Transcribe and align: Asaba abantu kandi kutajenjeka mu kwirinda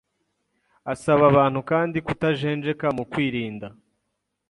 Asaba 0.93 1.23
abantu 1.31 1.59
kandi 1.69 1.97
kutajenjeka 2.05 2.85
mu 2.97 3.03
kwirinda 3.11 3.67